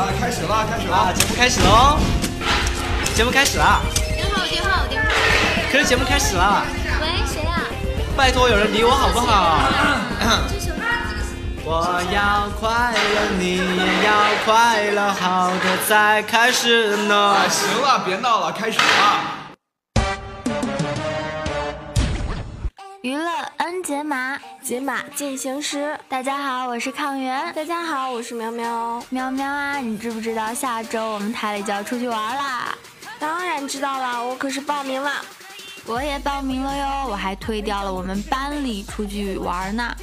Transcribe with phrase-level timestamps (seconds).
[0.00, 1.98] 啊，开始了，开始了，节目开始喽！
[3.14, 3.82] 节目开始了。
[4.16, 5.08] 电话，电话，电话。
[5.70, 6.64] 可是节目开始了。
[7.02, 7.60] 喂，谁啊？
[8.16, 9.60] 拜托，有人理我好不好？
[11.66, 14.12] 我要快乐，你也要
[14.46, 17.36] 快乐，好的才开始呢。
[17.50, 19.39] 行了，别闹了，开始了。
[23.02, 25.98] 娱乐 N 解码，解码进行时。
[26.06, 27.50] 大家好，我是抗原。
[27.54, 29.02] 大家好，我是喵喵。
[29.08, 32.76] 喵喵啊，你知不知道下周我们台里就要出去玩啦？
[33.18, 35.12] 当然知道啦，我可是报名了。
[35.86, 39.96] 我也报名了哟，我还推掉了我们班里出去玩呢。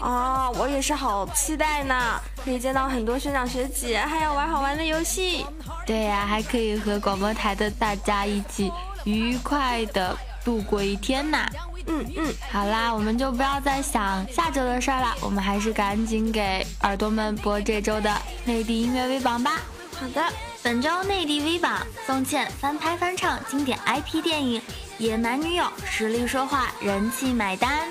[0.00, 5.44] 啊，我也是好期待呢，可以见到很多学长学姐，还有玩好玩的游戏。
[5.84, 8.70] 对呀，还可以和广播台的大家一起
[9.02, 11.44] 愉快的度过一天呢。
[11.86, 19.60] 嗯嗯，好啦，我们就不要再想下周的事儿了，我们还是赶紧给耳朵们播这周的内地音乐 V 榜吧。
[19.98, 20.22] 好的，
[20.62, 24.60] 本周内地 V 榜：宋茜翻拍翻唱经典 IP 电影
[24.98, 27.88] 《野蛮女友》，实力说话，人气买单。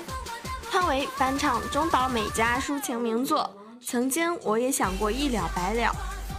[0.70, 3.50] 汤唯翻唱中岛美嘉抒情名作
[3.86, 5.90] 《曾经我也想过一了百了》，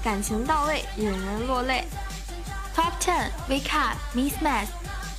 [0.03, 1.85] 感情到位，引人落泪。
[2.75, 4.67] Top Ten Wake Up Miss Math，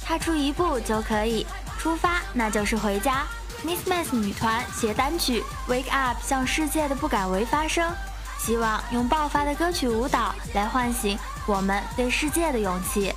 [0.04, 1.44] 踏出一步就可以。
[1.78, 3.24] 出发，那就是回家。
[3.64, 7.90] Miss Mass 女团携单曲《Wake Up》向世界的不敢为发声，
[8.38, 13.14] 希望用爆发的歌曲舞蹈来唤醒我们对世界的勇气。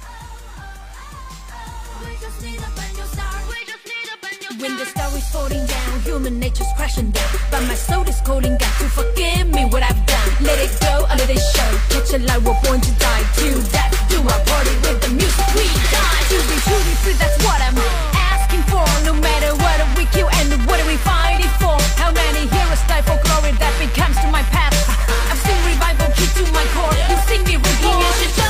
[4.59, 7.25] When the star is falling down, human nature's crashing down.
[7.49, 10.29] But my soul is calling out to forgive me what I've done.
[10.41, 11.79] Let it go, I let it show.
[11.89, 13.23] Catch a light, we're born to die.
[13.37, 16.23] Till that, do our party with the music we die.
[16.29, 18.20] To be truly free, that's what I'm
[18.51, 18.85] asking for.
[19.05, 21.77] No matter what we kill and what are we fighting for.
[21.99, 24.75] How many heroes die for glory that becomes to my path?
[25.31, 26.93] I've seen revival key to my core.
[27.09, 28.40] You sing me with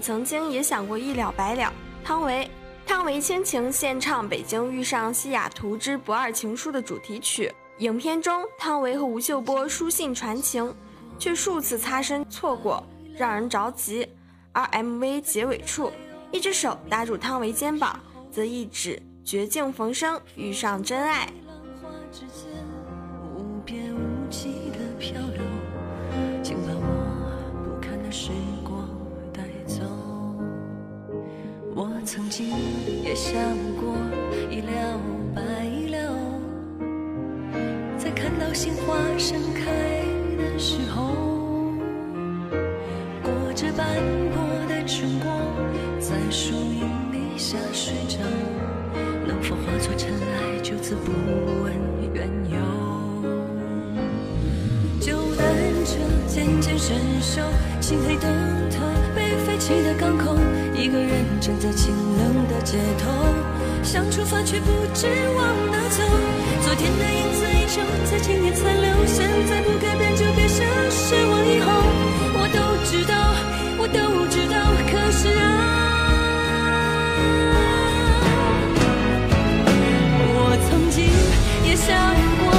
[0.00, 1.72] 曾经也想过一了百了。
[2.02, 2.50] 汤唯，
[2.86, 7.52] 汤唯倾情献唱《北京遇上西雅图之不二情书》的主题曲。
[7.78, 10.74] 影片中，汤唯和吴秀波书信传情，
[11.18, 12.84] 却数次擦身错过，
[13.16, 14.08] 让人着急。
[14.52, 15.92] 而 MV 结尾处。
[16.32, 17.98] 一只手搭住汤唯肩膀，
[18.30, 21.28] 则一指绝境逢生，遇上真爱。
[31.82, 32.46] 我曾经
[33.02, 33.32] 也想
[33.80, 33.96] 过
[34.50, 35.00] 一了
[35.34, 35.40] 百
[35.88, 36.12] 了，
[37.96, 39.64] 在看到鲜花盛开
[40.36, 41.14] 的时候，
[43.22, 43.96] 裹着斑
[44.30, 45.34] 驳的春光。
[45.98, 48.18] 在树荫底下睡着，
[49.26, 51.10] 能否化作尘埃，就此不
[51.62, 51.72] 问
[52.12, 52.58] 缘由？
[55.00, 55.46] 就等
[55.86, 55.96] 着
[56.28, 57.40] 渐渐生锈，
[57.80, 58.30] 漆黑灯
[58.68, 58.84] 塔
[59.16, 60.36] 被废弃的港口，
[60.80, 63.10] 一个人站在清冷的街头，
[63.82, 65.06] 想出发却不知
[65.36, 66.02] 往哪走。
[66.62, 71.70] 昨天的影子依旧在今天残留，现在不改变就别想失望以后。
[72.32, 73.12] 我都知道，
[73.76, 74.56] 我都知道，
[74.90, 75.44] 可是啊。
[80.32, 81.04] 我曾经
[81.68, 81.92] 也想
[82.40, 82.49] 过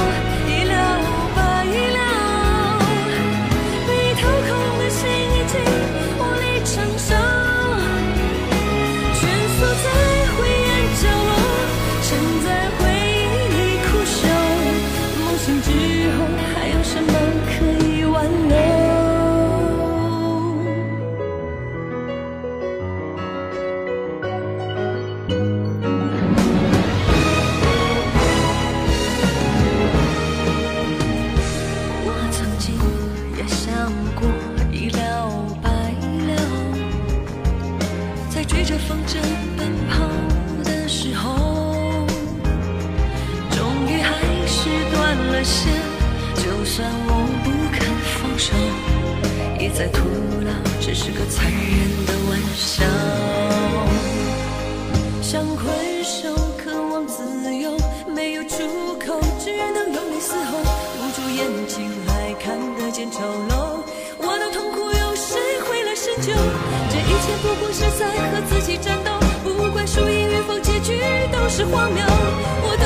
[66.24, 69.10] 这一切不过是在和自己战斗，
[69.42, 71.00] 不管输赢与否，结局
[71.32, 72.04] 都是荒谬。
[72.62, 72.76] 我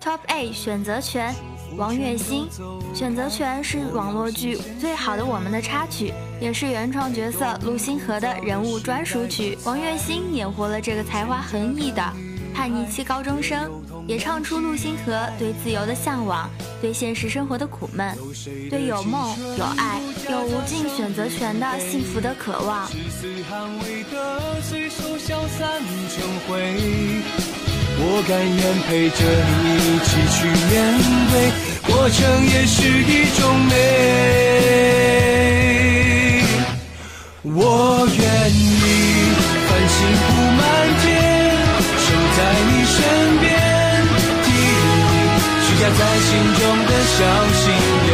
[0.00, 1.34] Top A 选择权，
[1.76, 2.48] 王栎鑫。
[2.94, 6.10] 选择权是网络剧《最好的我们》的插曲，
[6.40, 9.58] 也是原创角色陆星河的人物专属曲。
[9.62, 12.02] 王栎鑫演活了这个才华横溢的
[12.54, 13.70] 叛逆期高中生，
[14.06, 16.48] 也唱出陆星河对自由的向往，
[16.80, 18.16] 对现实生活的苦闷，
[18.70, 20.00] 对有梦、有爱、
[20.30, 22.88] 有无尽选择权的幸福的渴望。
[28.02, 29.20] 我甘愿陪着
[29.62, 30.72] 你一起去面
[31.30, 31.34] 对，
[31.86, 33.70] 过程也是一种美。
[37.42, 38.20] 我愿
[38.54, 38.58] 意
[39.68, 40.60] 繁星铺满
[41.02, 41.04] 天，
[42.00, 42.06] 守
[42.36, 42.38] 在
[42.68, 42.96] 你身
[43.40, 43.44] 边，
[44.44, 45.12] 替你
[45.60, 47.18] 许下在心中的小
[47.60, 47.62] 心
[48.06, 48.08] 愿，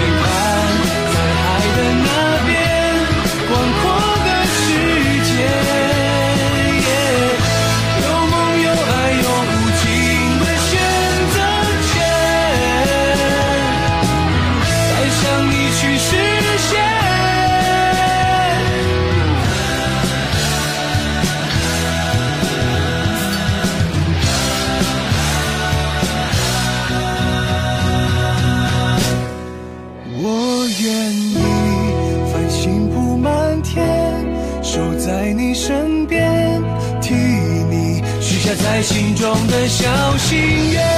[39.16, 40.38] 中的小心
[40.70, 40.95] 愿。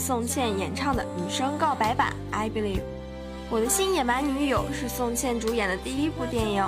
[0.00, 2.80] 宋茜演唱的女生告白版 I Believe。
[3.50, 6.64] 我的新野蛮女友是宋茜主演的第一部电影，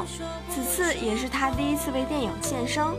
[0.51, 2.95] 此次也是她第一次为电影献声。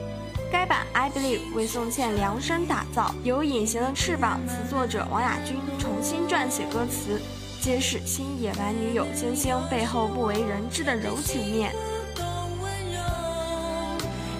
[0.52, 7.22] 该版 I Believe 为宋茜量身打造，由《隐形的翅膀》词作者王雅君重新撰写歌词，
[7.62, 11.72] 揭示新野蛮女友星星背后不为人知的柔情面。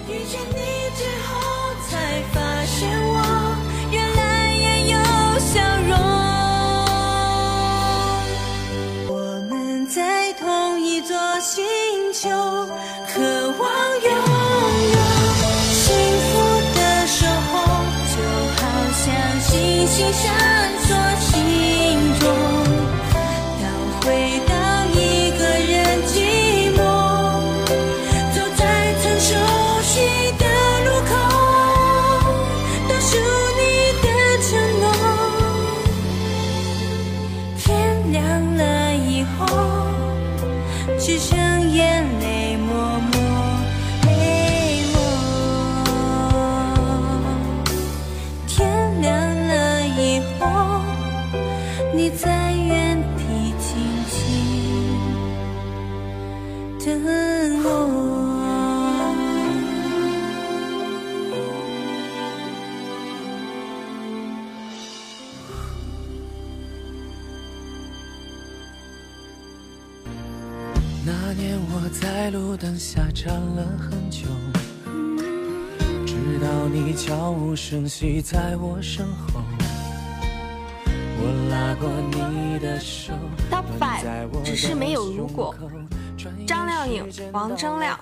[0.08, 1.40] 遇见你之后，
[1.88, 3.53] 才发现我
[5.54, 5.94] 笑容。
[9.06, 9.14] 我
[9.48, 11.64] 们在同一座星
[12.12, 12.28] 球，
[13.06, 13.70] 渴望
[14.02, 14.10] 拥
[14.90, 14.98] 有
[15.70, 15.84] 幸
[16.26, 16.32] 福
[16.74, 17.54] 的守候，
[18.10, 18.16] 就
[18.56, 18.60] 好
[19.04, 19.04] 像
[19.42, 20.24] 星星相
[76.44, 79.40] 到你悄无声息在我身后，
[81.16, 83.14] 我拉过你的手。
[83.50, 85.54] Top five，只是没有如果。
[86.46, 87.98] 张靓颖、王铮亮，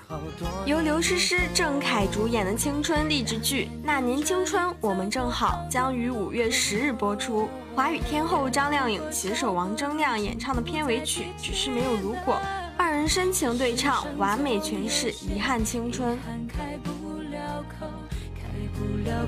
[0.65, 7.47] 由刘诗诗、郑恺主演的青春励志剧《那年青春我们正好》将于五月十日播出。
[7.73, 12.35] 华语天后张靓颖携手王铮亮演唱的片尾曲《只是没有如果》，
[12.77, 16.17] 二人深情对唱，完美诠释遗憾青春。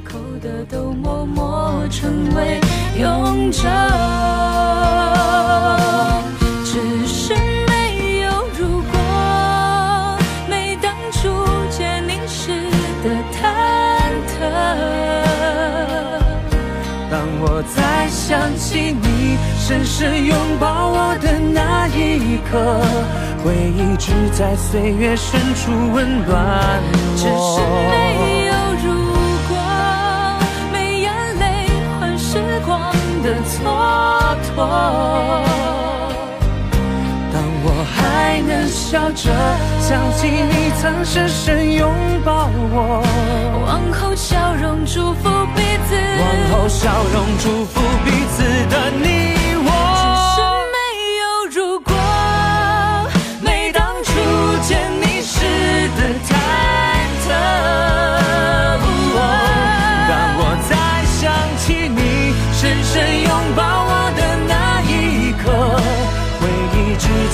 [0.04, 2.60] 口，的都默默成为
[3.00, 3.62] 永久。
[6.66, 7.34] 只是
[7.68, 10.18] 没有如果，
[10.50, 11.30] 没当初
[11.70, 12.52] 见你时
[13.04, 13.40] 的忐
[14.32, 14.36] 忑。
[17.10, 22.82] 当我再想起你深深拥抱我的那一刻，
[23.44, 27.16] 回忆只在岁月深处温暖我。
[27.16, 27.24] 只
[27.54, 28.35] 是没
[34.56, 34.62] 蹉跎。
[37.34, 39.30] 当我还能笑着
[39.80, 41.92] 想起你曾深深拥
[42.24, 43.04] 抱我，
[43.66, 49.35] 往后笑容祝福彼此，往后笑容祝福彼此的你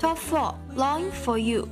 [0.00, 1.68] Top four Longing for You，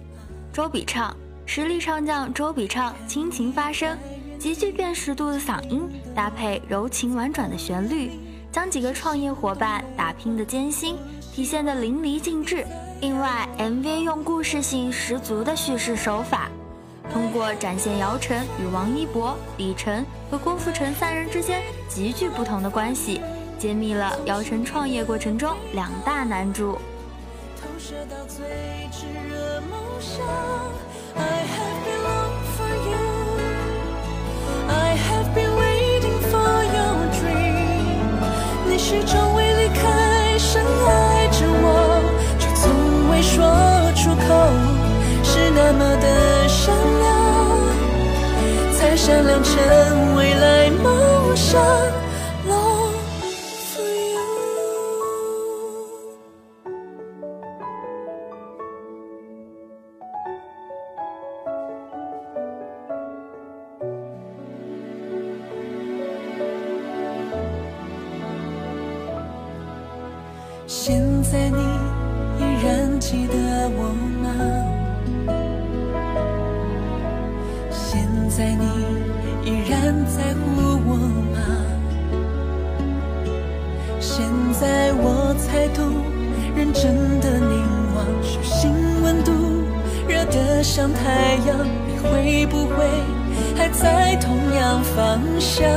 [0.53, 1.17] 周笔畅，
[1.47, 3.97] 实力唱将周笔畅倾情发声，
[4.39, 8.11] 极具辨识度的嗓音搭配柔情婉转的旋律，
[8.53, 10.99] 将几个创业伙伴打拼的艰辛
[11.33, 12.67] 体现得淋漓尽致。
[13.01, 16.51] 另外，MV 用故事性十足的叙事手法，
[17.11, 23.23] 通过展现姚晨与王一博、李晨和郭富城三人之间极具不同的关系，
[23.59, 26.79] 揭秘了姚晨创业过程中两大难处。
[27.89, 28.45] 投射到最
[28.93, 30.21] 炙热梦想。
[31.17, 31.19] I
[31.55, 33.01] have been long for you.
[34.69, 38.13] I have been waiting for your dream.
[38.67, 42.03] 你始终未离开，深爱着我，
[42.39, 43.41] 却从未说
[43.95, 44.29] 出口，
[45.25, 47.09] 是那么的善良，
[48.75, 50.15] 才闪亮成
[90.63, 92.85] 像太阳，你会不会
[93.57, 95.69] 还在同样方向？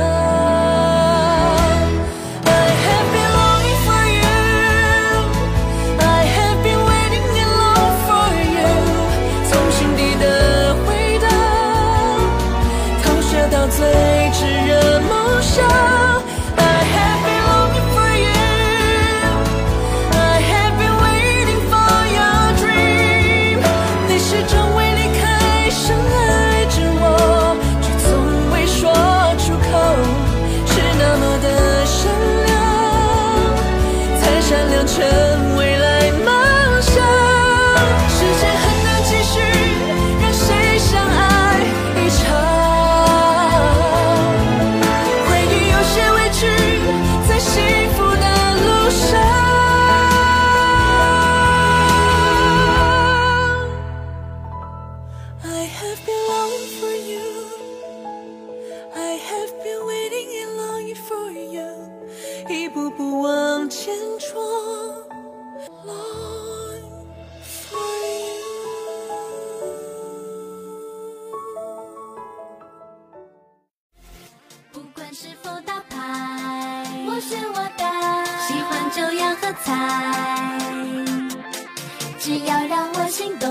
[82.44, 83.48] 只要让我心动，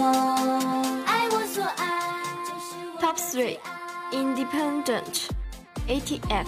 [1.06, 2.12] 爱我所爱。
[3.00, 3.58] Top Three
[4.12, 5.30] Independent
[5.88, 6.46] ATF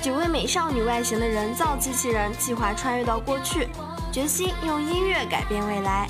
[0.00, 3.68] 九位美少女外形的人造机器人计划穿越到过去，
[4.12, 6.08] 决心用音乐改变未来。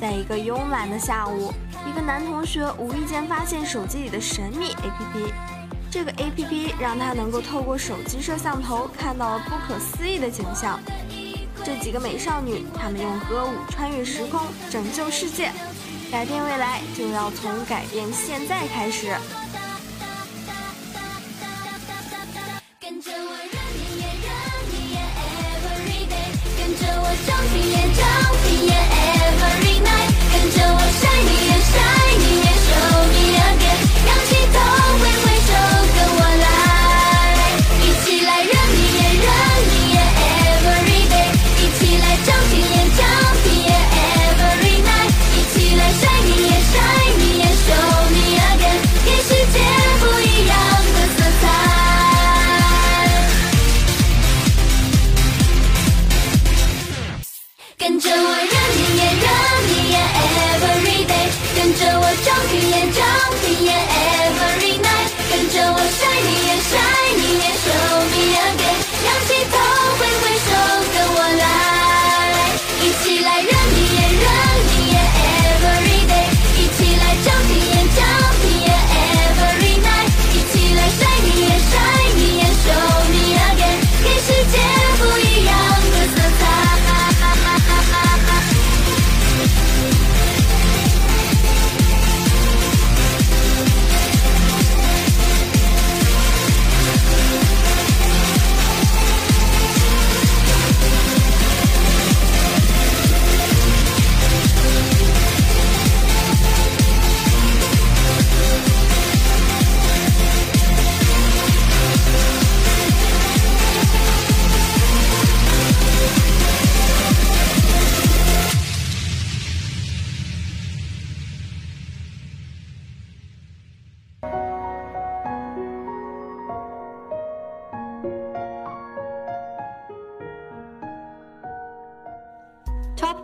[0.00, 1.52] 在一个慵懒的下午，
[1.86, 5.30] 一个男同学无意间发现手机里的神秘 APP。
[5.90, 10.80] 这个 APP 让他能够透过手机摄像头看到了不可思议的景象。
[11.64, 14.40] 这几个美少女，她们用歌舞穿越时空，
[14.70, 15.52] 拯救世界，
[16.10, 19.14] 改变未来就要从改变现在开始。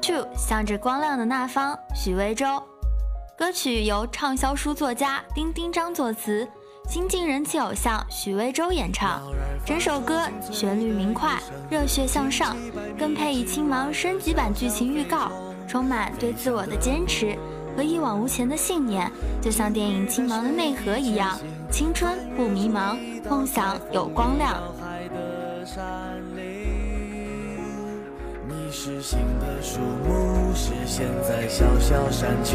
[0.07, 2.63] Two，向着光亮的那方，许魏洲。
[3.37, 6.47] 歌曲由畅销书作家丁丁张作词，
[6.89, 9.21] 新晋人气偶像许魏洲演唱。
[9.67, 12.57] 整首歌旋律明快，热血向上，
[12.97, 15.33] 更配以青芒升级版剧情预告，
[15.67, 17.37] 充满对自我的坚持
[17.77, 19.11] 和一往无前的信念，
[19.43, 21.37] 就像电影《青芒》的内核一样，
[21.69, 22.97] 青春不迷茫，
[23.29, 24.63] 梦想有光亮。
[28.87, 32.55] 是新的树木，是现在小小山丘，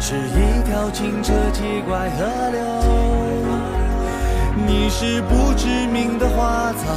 [0.00, 2.58] 是一条清澈奇怪河流。
[4.66, 6.92] 你是不知名的花草，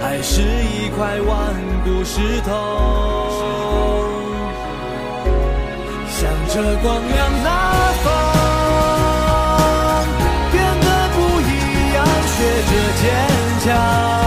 [0.00, 1.54] 还是一块顽
[1.84, 2.48] 固石头？
[6.08, 7.48] 向着光亮那
[8.02, 8.08] 方，
[10.50, 12.02] 变得不一样，
[12.32, 13.04] 学着坚
[13.60, 14.17] 强。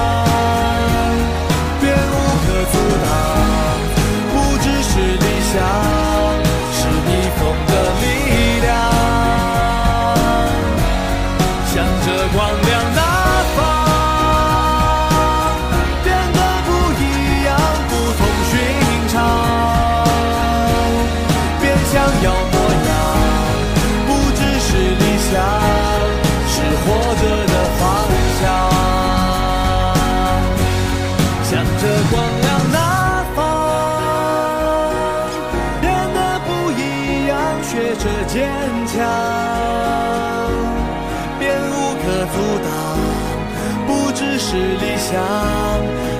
[44.51, 45.15] 是理想，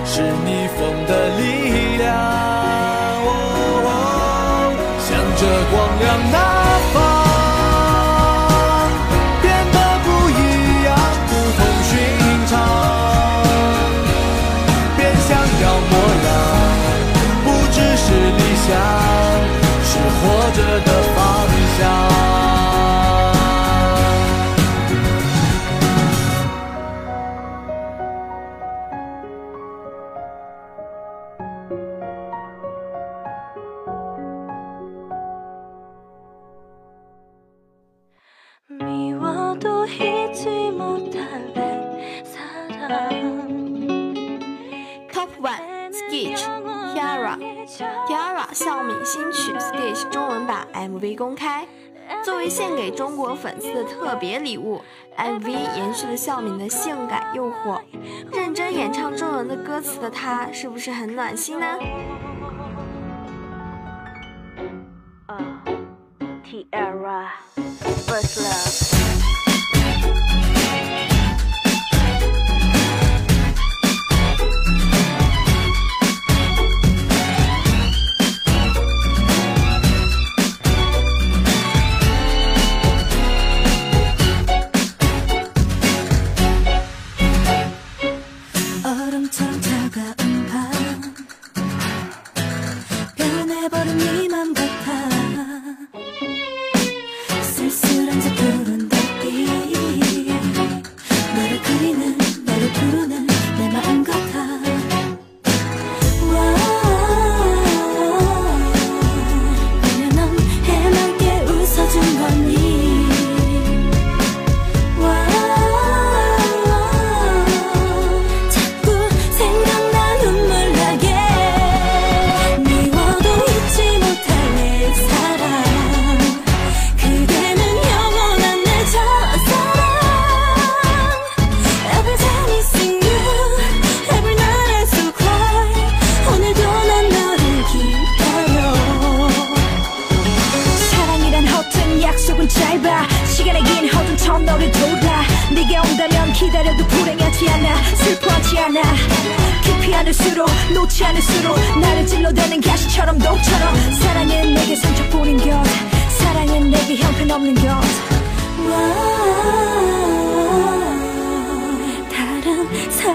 [0.05, 1.20] 是逆风的
[52.23, 54.81] 作为献给中国粉丝的特别礼物
[55.17, 57.81] ，MV 延续了孝敏的性感诱惑。
[58.31, 61.65] 认真演唱中文的歌词的她，是不是很暖心呢
[66.45, 67.29] ？Tiara
[68.05, 69.00] First Love。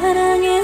[0.07, 0.56] 사랑해.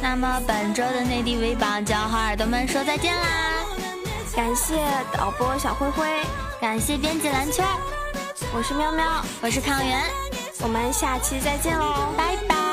[0.00, 3.22] 那么本周的内地微榜就要和耳朵们说再见啦！
[4.34, 4.74] 感谢
[5.12, 6.06] 导播小灰灰，
[6.60, 7.64] 感谢编辑蓝圈，
[8.54, 9.04] 我是喵喵，
[9.42, 10.02] 我是康源，
[10.60, 12.67] 我们下期再见喽，拜拜。